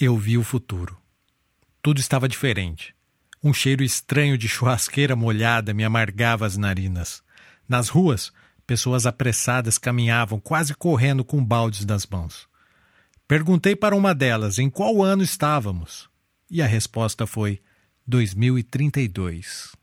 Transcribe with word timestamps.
Eu 0.00 0.16
vi 0.16 0.38
o 0.38 0.42
futuro. 0.42 0.96
Tudo 1.82 2.00
estava 2.00 2.26
diferente. 2.26 2.94
Um 3.44 3.52
cheiro 3.52 3.84
estranho 3.84 4.38
de 4.38 4.48
churrasqueira 4.48 5.14
molhada 5.14 5.74
me 5.74 5.84
amargava 5.84 6.46
as 6.46 6.56
narinas. 6.56 7.22
Nas 7.68 7.90
ruas, 7.90 8.32
pessoas 8.66 9.04
apressadas 9.04 9.76
caminhavam 9.76 10.40
quase 10.40 10.74
correndo 10.74 11.22
com 11.22 11.44
baldes 11.44 11.84
nas 11.84 12.06
mãos. 12.06 12.48
Perguntei 13.28 13.76
para 13.76 13.94
uma 13.94 14.14
delas 14.14 14.58
em 14.58 14.70
qual 14.70 15.02
ano 15.02 15.22
estávamos, 15.22 16.08
e 16.50 16.62
a 16.62 16.66
resposta 16.66 17.26
foi 17.26 17.60
2032. 18.06 19.76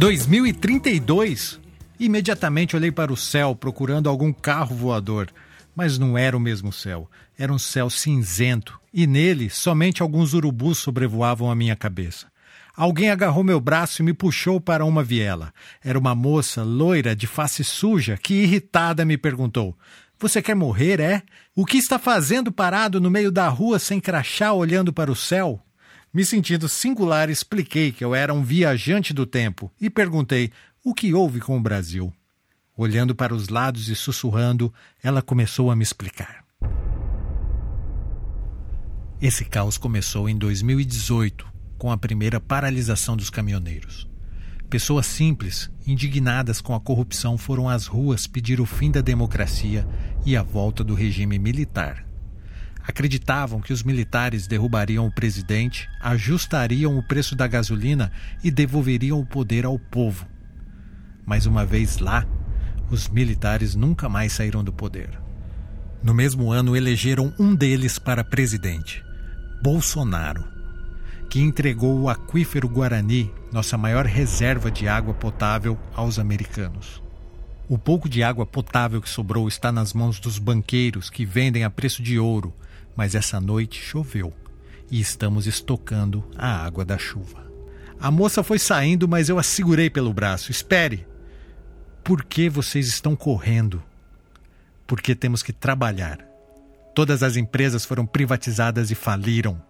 2032? 0.00 1.60
Imediatamente 1.98 2.74
olhei 2.74 2.90
para 2.90 3.12
o 3.12 3.16
céu 3.18 3.54
procurando 3.54 4.08
algum 4.08 4.32
carro 4.32 4.74
voador, 4.74 5.28
mas 5.76 5.98
não 5.98 6.16
era 6.16 6.34
o 6.34 6.40
mesmo 6.40 6.72
céu. 6.72 7.06
Era 7.36 7.52
um 7.52 7.58
céu 7.58 7.90
cinzento 7.90 8.80
e 8.94 9.06
nele 9.06 9.50
somente 9.50 10.00
alguns 10.00 10.32
urubus 10.32 10.78
sobrevoavam 10.78 11.50
a 11.50 11.54
minha 11.54 11.76
cabeça. 11.76 12.28
Alguém 12.74 13.10
agarrou 13.10 13.44
meu 13.44 13.60
braço 13.60 14.00
e 14.00 14.02
me 14.02 14.14
puxou 14.14 14.58
para 14.58 14.86
uma 14.86 15.04
viela. 15.04 15.52
Era 15.84 15.98
uma 15.98 16.14
moça 16.14 16.62
loira 16.62 17.14
de 17.14 17.26
face 17.26 17.62
suja 17.62 18.16
que, 18.16 18.32
irritada, 18.32 19.04
me 19.04 19.18
perguntou: 19.18 19.76
Você 20.18 20.40
quer 20.40 20.56
morrer, 20.56 20.98
é? 20.98 21.22
O 21.54 21.66
que 21.66 21.76
está 21.76 21.98
fazendo 21.98 22.50
parado 22.50 23.02
no 23.02 23.10
meio 23.10 23.30
da 23.30 23.48
rua 23.48 23.78
sem 23.78 24.00
crachá 24.00 24.54
olhando 24.54 24.94
para 24.94 25.12
o 25.12 25.16
céu? 25.16 25.62
Me 26.12 26.24
sentindo 26.24 26.68
singular, 26.68 27.30
expliquei 27.30 27.92
que 27.92 28.04
eu 28.04 28.16
era 28.16 28.34
um 28.34 28.42
viajante 28.42 29.14
do 29.14 29.24
tempo 29.24 29.70
e 29.80 29.88
perguntei 29.88 30.50
o 30.84 30.92
que 30.92 31.14
houve 31.14 31.38
com 31.38 31.56
o 31.56 31.60
Brasil. 31.62 32.12
Olhando 32.76 33.14
para 33.14 33.32
os 33.32 33.48
lados 33.48 33.88
e 33.88 33.94
sussurrando, 33.94 34.74
ela 35.00 35.22
começou 35.22 35.70
a 35.70 35.76
me 35.76 35.84
explicar. 35.84 36.44
Esse 39.22 39.44
caos 39.44 39.78
começou 39.78 40.28
em 40.28 40.36
2018, 40.36 41.46
com 41.78 41.92
a 41.92 41.96
primeira 41.96 42.40
paralisação 42.40 43.16
dos 43.16 43.30
caminhoneiros. 43.30 44.08
Pessoas 44.68 45.06
simples, 45.06 45.70
indignadas 45.86 46.60
com 46.60 46.74
a 46.74 46.80
corrupção, 46.80 47.38
foram 47.38 47.68
às 47.68 47.86
ruas 47.86 48.26
pedir 48.26 48.60
o 48.60 48.66
fim 48.66 48.90
da 48.90 49.00
democracia 49.00 49.86
e 50.26 50.36
a 50.36 50.42
volta 50.42 50.82
do 50.82 50.94
regime 50.94 51.38
militar 51.38 52.09
acreditavam 52.90 53.60
que 53.60 53.72
os 53.72 53.82
militares 53.82 54.46
derrubariam 54.46 55.06
o 55.06 55.10
presidente, 55.10 55.88
ajustariam 56.00 56.98
o 56.98 57.02
preço 57.02 57.34
da 57.34 57.46
gasolina 57.46 58.12
e 58.44 58.50
devolveriam 58.50 59.18
o 59.18 59.24
poder 59.24 59.64
ao 59.64 59.78
povo. 59.78 60.26
Mas 61.24 61.46
uma 61.46 61.64
vez 61.64 61.98
lá, 61.98 62.26
os 62.90 63.08
militares 63.08 63.74
nunca 63.74 64.08
mais 64.08 64.32
saíram 64.32 64.62
do 64.62 64.72
poder. 64.72 65.10
No 66.02 66.12
mesmo 66.12 66.50
ano, 66.50 66.76
elegeram 66.76 67.32
um 67.38 67.54
deles 67.54 67.98
para 67.98 68.24
presidente, 68.24 69.02
Bolsonaro, 69.62 70.44
que 71.28 71.40
entregou 71.40 72.00
o 72.00 72.08
aquífero 72.08 72.68
Guarani, 72.68 73.32
nossa 73.52 73.78
maior 73.78 74.04
reserva 74.04 74.70
de 74.70 74.88
água 74.88 75.14
potável, 75.14 75.78
aos 75.94 76.18
americanos. 76.18 77.02
O 77.68 77.78
pouco 77.78 78.08
de 78.08 78.22
água 78.22 78.44
potável 78.44 79.00
que 79.00 79.08
sobrou 79.08 79.46
está 79.46 79.70
nas 79.70 79.94
mãos 79.94 80.18
dos 80.18 80.38
banqueiros 80.38 81.08
que 81.08 81.24
vendem 81.24 81.62
a 81.62 81.70
preço 81.70 82.02
de 82.02 82.18
ouro 82.18 82.52
mas 82.96 83.14
essa 83.14 83.40
noite 83.40 83.80
choveu 83.82 84.32
e 84.90 85.00
estamos 85.00 85.46
estocando 85.46 86.28
a 86.36 86.64
água 86.64 86.84
da 86.84 86.98
chuva. 86.98 87.50
A 88.00 88.10
moça 88.10 88.42
foi 88.42 88.58
saindo, 88.58 89.06
mas 89.06 89.28
eu 89.28 89.38
a 89.38 89.42
segurei 89.42 89.90
pelo 89.90 90.12
braço. 90.12 90.50
Espere! 90.50 91.06
Por 92.02 92.24
que 92.24 92.48
vocês 92.48 92.88
estão 92.88 93.14
correndo? 93.14 93.82
Porque 94.86 95.14
temos 95.14 95.42
que 95.42 95.52
trabalhar. 95.52 96.18
Todas 96.94 97.22
as 97.22 97.36
empresas 97.36 97.84
foram 97.84 98.06
privatizadas 98.06 98.90
e 98.90 98.94
faliram. 98.94 99.62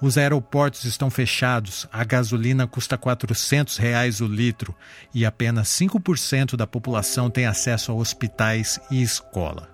Os 0.00 0.18
aeroportos 0.18 0.84
estão 0.84 1.10
fechados, 1.10 1.88
a 1.92 2.04
gasolina 2.04 2.66
custa 2.66 2.98
400 2.98 3.76
reais 3.78 4.20
o 4.20 4.26
litro 4.26 4.74
e 5.14 5.24
apenas 5.24 5.68
5% 5.68 6.56
da 6.56 6.66
população 6.66 7.30
tem 7.30 7.46
acesso 7.46 7.90
a 7.90 7.94
hospitais 7.94 8.78
e 8.90 9.02
escola. 9.02 9.68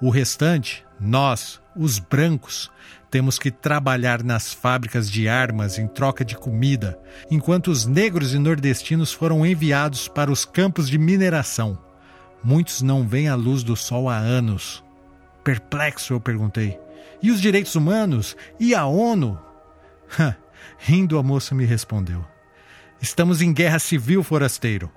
O 0.00 0.10
restante, 0.10 0.84
nós, 1.00 1.60
os 1.76 1.98
brancos, 1.98 2.70
temos 3.10 3.38
que 3.38 3.50
trabalhar 3.50 4.22
nas 4.22 4.52
fábricas 4.52 5.10
de 5.10 5.28
armas 5.28 5.78
em 5.78 5.86
troca 5.86 6.24
de 6.24 6.36
comida, 6.36 6.98
enquanto 7.30 7.68
os 7.68 7.86
negros 7.86 8.34
e 8.34 8.38
nordestinos 8.38 9.12
foram 9.12 9.46
enviados 9.46 10.08
para 10.08 10.30
os 10.30 10.44
campos 10.44 10.88
de 10.88 10.98
mineração. 10.98 11.78
Muitos 12.42 12.82
não 12.82 13.06
veem 13.06 13.28
a 13.28 13.34
luz 13.34 13.62
do 13.62 13.76
sol 13.76 14.08
há 14.08 14.16
anos. 14.16 14.84
Perplexo, 15.42 16.12
eu 16.12 16.20
perguntei. 16.20 16.78
E 17.22 17.30
os 17.30 17.40
direitos 17.40 17.74
humanos? 17.74 18.36
E 18.60 18.74
a 18.74 18.86
ONU? 18.86 19.38
Rindo, 20.78 21.18
a 21.18 21.22
moça 21.22 21.54
me 21.54 21.64
respondeu: 21.64 22.24
Estamos 23.00 23.40
em 23.42 23.52
guerra 23.52 23.78
civil, 23.78 24.22
forasteiro. 24.22 24.90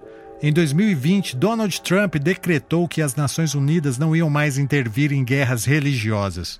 Em 0.43 0.51
2020, 0.51 1.35
Donald 1.35 1.81
Trump 1.81 2.15
decretou 2.15 2.87
que 2.87 2.99
as 2.99 3.15
Nações 3.15 3.53
Unidas 3.53 3.99
não 3.99 4.15
iam 4.15 4.27
mais 4.27 4.57
intervir 4.57 5.13
em 5.13 5.23
guerras 5.23 5.65
religiosas. 5.65 6.59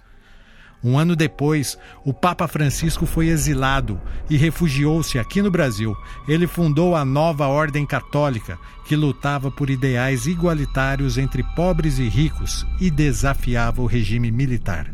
Um 0.84 1.00
ano 1.00 1.16
depois, 1.16 1.80
o 2.06 2.14
Papa 2.14 2.48
Francisco 2.48 3.08
foi 3.08 3.30
exilado 3.30 4.00
e 4.30 4.38
refugiou-se 4.38 5.18
aqui 5.18 5.42
no 5.42 5.50
Brasil. 5.50 5.96
Ele 6.28 6.46
fundou 6.46 6.96
a 6.96 7.04
nova 7.04 7.48
Ordem 7.48 7.84
Católica, 7.84 8.56
que 8.86 8.96
lutava 8.96 9.50
por 9.50 9.68
ideais 9.68 10.28
igualitários 10.28 11.18
entre 11.18 11.42
pobres 11.56 11.98
e 11.98 12.08
ricos 12.08 12.68
e 12.80 12.92
desafiava 12.92 13.82
o 13.82 13.88
regime 13.88 14.30
militar. 14.30 14.94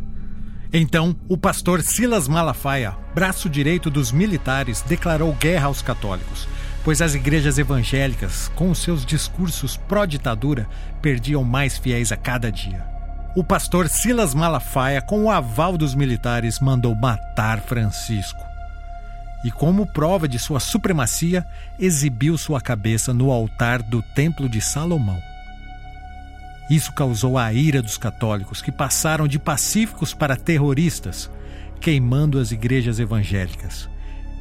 Então, 0.71 1.13
o 1.27 1.37
pastor 1.37 1.81
Silas 1.81 2.29
Malafaia, 2.29 2.95
braço 3.13 3.49
direito 3.49 3.89
dos 3.89 4.13
militares, 4.13 4.81
declarou 4.81 5.33
guerra 5.33 5.67
aos 5.67 5.81
católicos 5.81 6.47
pois 6.87 7.01
as 7.01 7.15
igrejas 7.15 7.57
evangélicas, 7.57 8.49
com 8.55 8.73
seus 8.73 9.05
discursos 9.05 9.75
pró-ditadura, 9.75 10.69
perdiam 11.01 11.43
mais 11.43 11.77
fiéis 11.77 12.13
a 12.13 12.15
cada 12.15 12.49
dia. 12.49 12.81
O 13.35 13.43
pastor 13.43 13.89
Silas 13.89 14.33
Malafaia, 14.33 15.01
com 15.01 15.25
o 15.25 15.29
aval 15.29 15.77
dos 15.77 15.93
militares, 15.93 16.61
mandou 16.61 16.95
matar 16.95 17.59
Francisco. 17.59 18.39
E, 19.43 19.51
como 19.51 19.85
prova 19.85 20.29
de 20.29 20.39
sua 20.39 20.61
supremacia, 20.61 21.45
exibiu 21.77 22.37
sua 22.37 22.61
cabeça 22.61 23.13
no 23.13 23.33
altar 23.33 23.81
do 23.81 24.01
Templo 24.01 24.47
de 24.47 24.61
Salomão. 24.61 25.21
Isso 26.69 26.93
causou 26.93 27.37
a 27.37 27.51
ira 27.51 27.81
dos 27.81 27.97
católicos, 27.97 28.61
que 28.61 28.71
passaram 28.71 29.27
de 29.27 29.37
pacíficos 29.37 30.13
para 30.13 30.37
terroristas, 30.37 31.29
queimando 31.81 32.39
as 32.39 32.53
igrejas 32.53 32.97
evangélicas. 32.97 33.89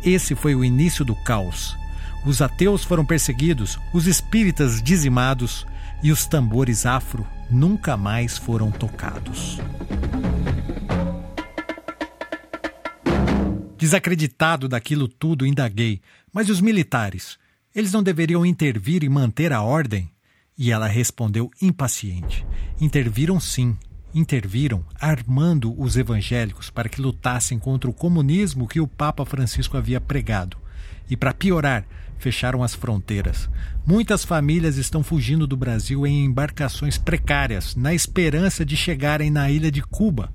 Esse 0.05 0.37
foi 0.37 0.55
o 0.55 0.65
início 0.65 1.05
do 1.05 1.17
caos 1.25 1.77
os 2.25 2.41
ateus 2.41 2.85
foram 2.85 3.05
perseguidos, 3.05 3.79
os 3.93 4.07
espíritas 4.07 4.83
dizimados 4.83 5.67
e 6.03 6.11
os 6.11 6.27
tambores 6.27 6.87
afro 6.87 7.27
nunca 7.51 7.97
mais 7.97 8.37
foram 8.39 8.71
tocados. 8.71 9.59
Desacreditado 13.79 14.69
daquilo 14.69 15.07
tudo, 15.07 15.47
indaguei. 15.47 16.01
Mas 16.33 16.49
os 16.49 16.61
militares? 16.61 17.39
Eles 17.75 17.93
não 17.93 18.03
deveriam 18.03 18.45
intervir 18.45 19.05
e 19.05 19.09
manter 19.09 19.53
a 19.53 19.63
ordem? 19.63 20.11
E 20.59 20.73
ela 20.73 20.87
respondeu 20.87 21.51
impaciente: 21.61 22.47
Interviram 22.81 23.39
sim. 23.39 23.77
Interviram 24.15 24.83
armando 24.99 25.79
os 25.79 25.97
evangélicos 25.97 26.71
para 26.71 26.89
que 26.89 27.03
lutassem 27.03 27.59
contra 27.59 27.91
o 27.91 27.93
comunismo 27.93 28.67
que 28.67 28.81
o 28.81 28.89
Papa 28.89 29.27
Francisco 29.27 29.77
havia 29.77 30.01
pregado. 30.01 30.57
E 31.09 31.17
para 31.17 31.35
piorar, 31.35 31.85
fecharam 32.19 32.63
as 32.63 32.75
fronteiras. 32.75 33.49
Muitas 33.87 34.25
famílias 34.25 34.77
estão 34.77 35.03
fugindo 35.03 35.47
do 35.47 35.57
Brasil 35.57 36.07
em 36.07 36.25
embarcações 36.25 36.99
precárias, 36.99 37.77
na 37.77 37.95
esperança 37.95 38.65
de 38.65 38.77
chegarem 38.77 39.31
na 39.31 39.51
ilha 39.51 39.71
de 39.71 39.83
Cuba, 39.83 40.33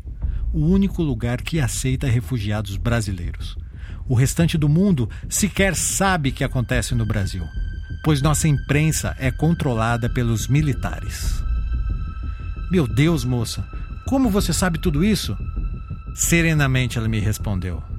o 0.54 0.66
único 0.66 1.02
lugar 1.02 1.42
que 1.42 1.60
aceita 1.60 2.08
refugiados 2.08 2.78
brasileiros. 2.78 3.58
O 4.08 4.16
restante 4.16 4.58
do 4.58 4.68
mundo 4.68 5.10
sequer 5.30 5.76
sabe 5.76 6.30
o 6.30 6.34
que 6.34 6.44
acontece 6.44 6.94
no 6.94 7.06
Brasil, 7.06 7.44
pois 8.04 8.22
nossa 8.22 8.48
imprensa 8.48 9.16
é 9.20 9.32
controlada 9.32 10.10
pelos 10.10 10.48
militares. 10.48 11.42
Meu 12.70 12.88
Deus, 12.88 13.24
moça, 13.24 13.66
como 14.06 14.30
você 14.30 14.54
sabe 14.54 14.80
tudo 14.80 15.04
isso? 15.04 15.38
Serenamente 16.14 16.98
ela 16.98 17.08
me 17.08 17.20
respondeu. 17.20 17.91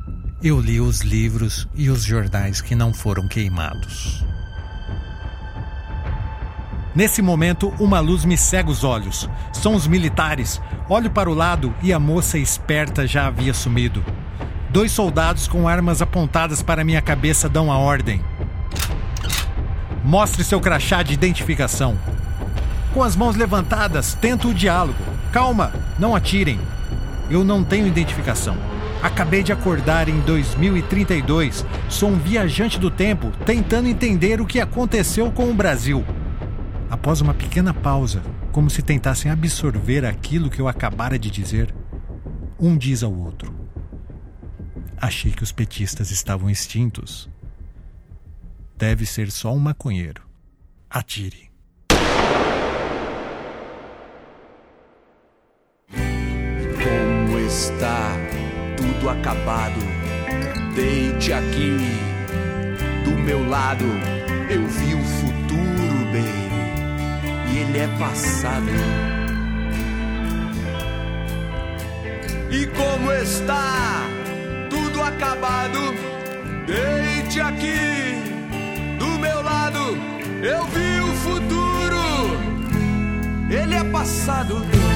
Eu 0.44 0.58
li 0.58 0.80
os 0.80 1.02
livros 1.02 1.68
e 1.72 1.88
os 1.88 2.02
jornais 2.02 2.60
que 2.60 2.74
não 2.74 2.92
foram 2.92 3.28
queimados. 3.28 4.24
Nesse 6.96 7.22
momento, 7.22 7.72
uma 7.78 8.00
luz 8.00 8.24
me 8.24 8.36
cega 8.36 8.68
os 8.68 8.82
olhos. 8.82 9.30
São 9.52 9.76
os 9.76 9.86
militares. 9.86 10.60
Olho 10.88 11.08
para 11.12 11.30
o 11.30 11.34
lado 11.34 11.72
e 11.80 11.92
a 11.92 12.00
moça 12.00 12.38
esperta 12.38 13.06
já 13.06 13.28
havia 13.28 13.54
sumido. 13.54 14.04
Dois 14.68 14.90
soldados 14.90 15.46
com 15.46 15.68
armas 15.68 16.02
apontadas 16.02 16.60
para 16.60 16.82
minha 16.82 17.00
cabeça 17.00 17.48
dão 17.48 17.70
a 17.70 17.78
ordem. 17.78 18.20
Mostre 20.04 20.42
seu 20.42 20.60
crachá 20.60 21.04
de 21.04 21.14
identificação. 21.14 21.96
Com 22.92 23.04
as 23.04 23.14
mãos 23.14 23.36
levantadas, 23.36 24.14
tento 24.14 24.48
o 24.48 24.54
diálogo. 24.54 24.98
Calma, 25.30 25.72
não 26.00 26.16
atirem. 26.16 26.58
Eu 27.30 27.44
não 27.44 27.62
tenho 27.62 27.86
identificação. 27.86 28.71
Acabei 29.02 29.42
de 29.42 29.52
acordar 29.52 30.08
em 30.08 30.20
2032. 30.20 31.66
Sou 31.88 32.10
um 32.10 32.18
viajante 32.18 32.78
do 32.78 32.88
tempo 32.88 33.32
tentando 33.44 33.88
entender 33.88 34.40
o 34.40 34.46
que 34.46 34.60
aconteceu 34.60 35.32
com 35.32 35.50
o 35.50 35.54
Brasil. 35.54 36.04
Após 36.88 37.20
uma 37.20 37.34
pequena 37.34 37.74
pausa, 37.74 38.22
como 38.52 38.70
se 38.70 38.80
tentassem 38.80 39.28
absorver 39.28 40.04
aquilo 40.04 40.48
que 40.48 40.60
eu 40.60 40.68
acabara 40.68 41.18
de 41.18 41.32
dizer, 41.32 41.74
um 42.60 42.76
diz 42.76 43.02
ao 43.02 43.12
outro: 43.12 43.52
Achei 44.96 45.32
que 45.32 45.42
os 45.42 45.50
petistas 45.50 46.12
estavam 46.12 46.48
extintos. 46.48 47.28
Deve 48.78 49.04
ser 49.04 49.32
só 49.32 49.52
um 49.52 49.58
maconheiro. 49.58 50.22
Atire. 50.88 51.51
Acabado? 59.42 59.80
Deite 60.74 61.32
aqui 61.32 61.76
do 63.04 63.10
meu 63.10 63.48
lado. 63.48 63.84
Eu 64.48 64.66
vi 64.66 64.94
o 64.94 65.02
futuro, 65.02 66.12
bem 66.12 66.52
e 67.52 67.58
ele 67.58 67.78
é 67.78 67.88
passado. 67.98 68.70
E 72.50 72.66
como 72.66 73.12
está 73.12 74.06
tudo 74.70 75.02
acabado, 75.02 75.94
deite 76.66 77.40
aqui 77.40 78.14
do 78.98 79.18
meu 79.18 79.42
lado. 79.42 79.98
Eu 80.42 80.64
vi 80.66 81.00
o 81.00 81.16
futuro, 81.16 82.02
ele 83.50 83.74
é 83.74 83.84
passado. 83.84 84.91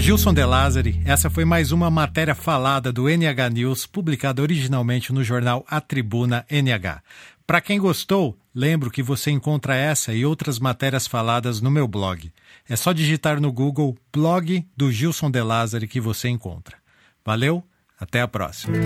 Gilson 0.00 0.32
De 0.32 0.42
Lázari. 0.42 0.98
Essa 1.04 1.28
foi 1.28 1.44
mais 1.44 1.72
uma 1.72 1.90
matéria 1.90 2.34
falada 2.34 2.90
do 2.90 3.06
NH 3.06 3.50
News, 3.52 3.84
publicada 3.84 4.40
originalmente 4.40 5.12
no 5.12 5.22
jornal 5.22 5.62
A 5.68 5.78
Tribuna 5.78 6.46
NH. 6.50 7.02
Para 7.46 7.60
quem 7.60 7.78
gostou, 7.78 8.34
lembro 8.54 8.90
que 8.90 9.02
você 9.02 9.30
encontra 9.30 9.76
essa 9.76 10.14
e 10.14 10.24
outras 10.24 10.58
matérias 10.58 11.06
faladas 11.06 11.60
no 11.60 11.70
meu 11.70 11.86
blog. 11.86 12.32
É 12.66 12.76
só 12.76 12.92
digitar 12.92 13.40
no 13.40 13.52
Google 13.52 13.94
blog 14.10 14.66
do 14.74 14.90
Gilson 14.90 15.30
De 15.30 15.42
Lázari 15.42 15.86
que 15.86 16.00
você 16.00 16.30
encontra. 16.30 16.78
Valeu, 17.22 17.62
até 18.00 18.22
a 18.22 18.28
próxima. 18.28 18.78